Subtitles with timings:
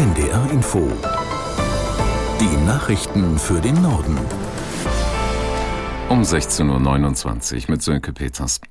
[0.00, 0.90] NDR Info.
[2.40, 4.16] Die Nachrichten für den Norden.
[6.08, 8.62] Um 16.29 Uhr mit Sönke Peters.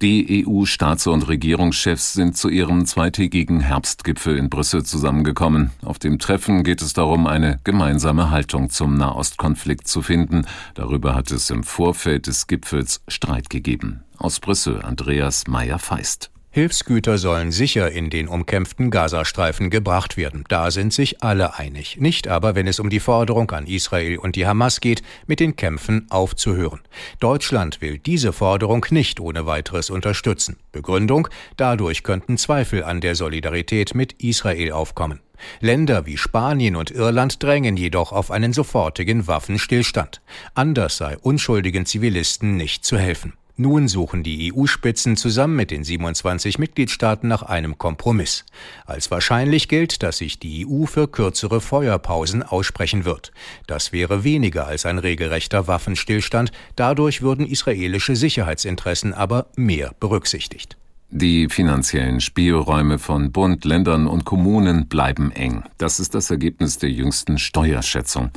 [0.00, 5.72] Die EU-Staats- und Regierungschefs sind zu ihrem zweitägigen Herbstgipfel in Brüssel zusammengekommen.
[5.84, 10.46] Auf dem Treffen geht es darum, eine gemeinsame Haltung zum Nahostkonflikt zu finden.
[10.72, 14.04] Darüber hat es im Vorfeld des Gipfels Streit gegeben.
[14.16, 16.31] Aus Brüssel Andreas Meyer-Feist.
[16.54, 20.44] Hilfsgüter sollen sicher in den umkämpften Gazastreifen gebracht werden.
[20.48, 21.96] Da sind sich alle einig.
[21.98, 25.56] Nicht aber, wenn es um die Forderung an Israel und die Hamas geht, mit den
[25.56, 26.80] Kämpfen aufzuhören.
[27.20, 30.58] Deutschland will diese Forderung nicht ohne weiteres unterstützen.
[30.72, 31.26] Begründung,
[31.56, 35.20] dadurch könnten Zweifel an der Solidarität mit Israel aufkommen.
[35.60, 40.20] Länder wie Spanien und Irland drängen jedoch auf einen sofortigen Waffenstillstand.
[40.52, 43.32] Anders sei unschuldigen Zivilisten nicht zu helfen.
[43.56, 48.46] Nun suchen die EU-Spitzen zusammen mit den 27 Mitgliedstaaten nach einem Kompromiss.
[48.86, 53.30] Als wahrscheinlich gilt, dass sich die EU für kürzere Feuerpausen aussprechen wird.
[53.66, 60.78] Das wäre weniger als ein regelrechter Waffenstillstand, dadurch würden israelische Sicherheitsinteressen aber mehr berücksichtigt.
[61.14, 65.62] Die finanziellen Spielräume von Bund, Ländern und Kommunen bleiben eng.
[65.76, 68.30] Das ist das Ergebnis der jüngsten Steuerschätzung.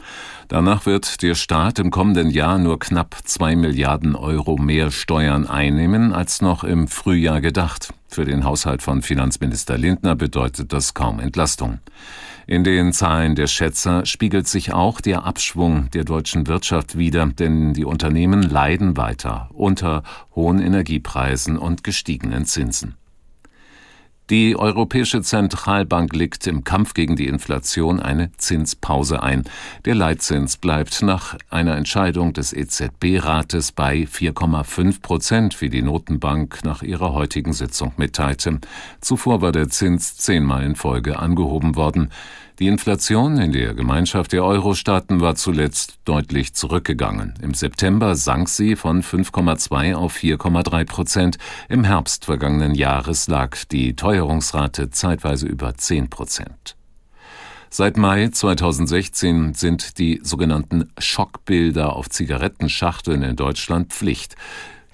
[0.49, 6.11] Danach wird der Staat im kommenden Jahr nur knapp zwei Milliarden Euro mehr Steuern einnehmen
[6.11, 7.93] als noch im Frühjahr gedacht.
[8.15, 11.79] Für den Haushalt von Finanzminister Lindner bedeutet das kaum Entlastung.
[12.47, 17.73] In den Zahlen der Schätzer spiegelt sich auch der Abschwung der deutschen Wirtschaft wider, denn
[17.73, 20.01] die Unternehmen leiden weiter unter
[20.33, 22.95] hohen Energiepreisen und gestiegenen Zinsen.
[24.31, 29.43] Die Europäische Zentralbank legt im Kampf gegen die Inflation eine Zinspause ein.
[29.85, 36.81] Der Leitzins bleibt nach einer Entscheidung des EZB-Rates bei 4,5 Prozent, wie die Notenbank nach
[36.81, 38.61] ihrer heutigen Sitzung mitteilte.
[38.99, 42.09] Zuvor war der Zins zehnmal in Folge angehoben worden.
[42.57, 47.33] Die Inflation in der Gemeinschaft der Euro-Staaten war zuletzt deutlich zurückgegangen.
[47.41, 51.37] Im September sank sie von 5,2 auf 4,3 Prozent.
[51.67, 56.77] Im Herbst vergangenen Jahres lag die Teuerungsrate zeitweise über 10 Prozent.
[57.69, 64.37] Seit Mai 2016 sind die sogenannten Schockbilder auf Zigarettenschachteln in Deutschland Pflicht.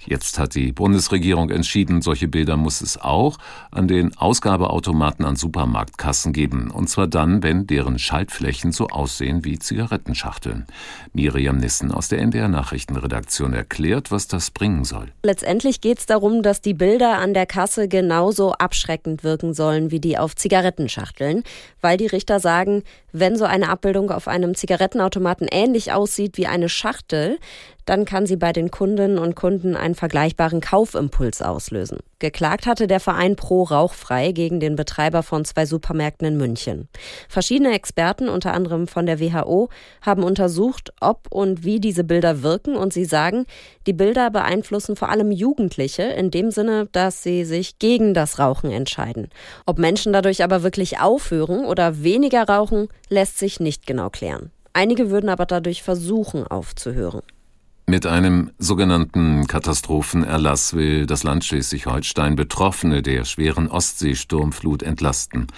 [0.06, 3.38] Jetzt hat die Bundesregierung entschieden, solche Bilder muss es auch
[3.70, 6.70] an den Ausgabeautomaten an Supermarktkassen geben.
[6.70, 10.66] Und zwar dann, wenn deren Schaltflächen so aussehen wie Zigarettenschachteln.
[11.12, 15.12] Miriam Nissen aus der NDR Nachrichtenredaktion erklärt, was das bringen soll.
[15.22, 20.00] Letztendlich geht es darum, dass die Bilder an der Kasse genauso abschreckend wirken sollen wie
[20.00, 21.44] die auf Zigarettenschachteln,
[21.80, 22.82] weil die Richter sagen,
[23.12, 27.38] wenn so eine Abbildung auf einem Zigarettenautomaten ähnlich aussieht wie eine Schachtel,
[27.84, 31.98] dann kann sie bei den Kundinnen und Kunden einen vergleichbaren Kaufimpuls auslösen.
[32.20, 36.88] Geklagt hatte der Verein Pro Rauchfrei gegen den Betreiber von zwei Supermärkten in München.
[37.28, 42.76] Verschiedene Experten, unter anderem von der WHO, haben untersucht, ob und wie diese Bilder wirken
[42.76, 43.46] und sie sagen,
[43.88, 48.70] die Bilder beeinflussen vor allem Jugendliche in dem Sinne, dass sie sich gegen das Rauchen
[48.70, 49.28] entscheiden.
[49.66, 54.50] Ob Menschen dadurch aber wirklich aufhören oder weniger rauchen, lässt sich nicht genau klären.
[54.72, 57.22] Einige würden aber dadurch versuchen aufzuhören.
[57.86, 65.48] Mit einem sogenannten Katastrophenerlass will das Land Schleswig-Holstein Betroffene der schweren Ostseesturmflut entlasten.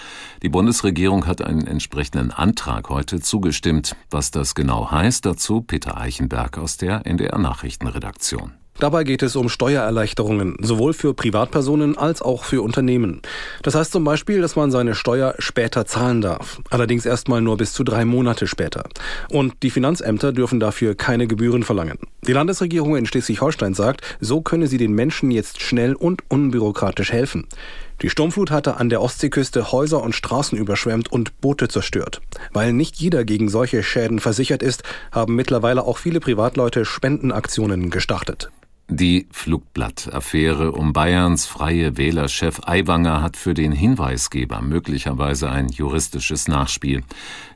[0.43, 3.95] Die Bundesregierung hat einen entsprechenden Antrag heute zugestimmt.
[4.11, 8.53] Was das genau heißt, dazu Peter Eichenberg aus der NDR Nachrichtenredaktion.
[8.81, 13.23] Dabei geht es um Steuererleichterungen, sowohl für Privatpersonen als auch für Unternehmen.
[13.63, 16.61] Das heißt zum Beispiel, dass man seine Steuer später zahlen darf.
[16.71, 18.85] Allerdings erstmal nur bis zu drei Monate später.
[19.31, 21.99] Und die Finanzämter dürfen dafür keine Gebühren verlangen.
[22.27, 27.47] Die Landesregierung in Schleswig-Holstein sagt, so könne sie den Menschen jetzt schnell und unbürokratisch helfen.
[28.03, 32.21] Die Sturmflut hatte an der Ostseeküste Häuser und Straßen überschwemmt und Boote zerstört.
[32.53, 38.51] Weil nicht jeder gegen solche Schäden versichert ist, haben mittlerweile auch viele Privatleute Spendenaktionen gestartet.
[38.91, 47.03] Die Flugblatt-Affäre um Bayerns freie Wählerchef Aiwanger hat für den Hinweisgeber möglicherweise ein juristisches Nachspiel.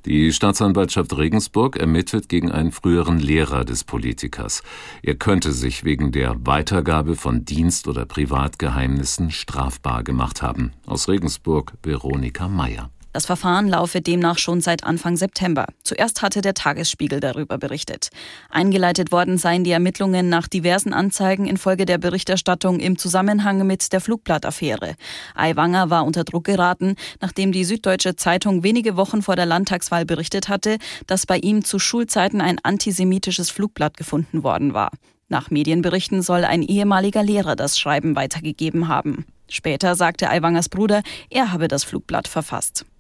[0.07, 4.63] Die Staatsanwaltschaft Regensburg ermittelt gegen einen früheren Lehrer des Politikers.
[5.03, 10.73] Er könnte sich wegen der Weitergabe von Dienst- oder Privatgeheimnissen strafbar gemacht haben.
[10.87, 12.89] Aus Regensburg Veronika Mayer.
[13.13, 15.67] Das Verfahren laufe demnach schon seit Anfang September.
[15.83, 18.11] Zuerst hatte der Tagesspiegel darüber berichtet.
[18.51, 24.03] Eingeleitet worden seien die Ermittlungen nach diversen Anzeigen infolge der Berichterstattung im Zusammenhang mit der
[24.03, 24.95] Flugblattaffäre.
[25.35, 30.49] Aiwanger war unter Druck geraten, nachdem die Süddeutsche Zeitung wenige Wochen vor der Landtagswahl berichtet
[30.49, 30.77] hatte,
[31.07, 34.91] dass bei ihm zu Schulzeiten ein antisemitisches Flugblatt gefunden worden war.
[35.29, 39.27] Nach Medienberichten soll ein ehemaliger Lehrer das Schreiben weitergegeben haben.
[39.51, 42.85] Später sagte Aiwangers Bruder, er habe das Flugblatt verfasst.